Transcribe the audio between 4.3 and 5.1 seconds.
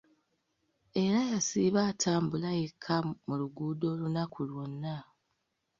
lwonna.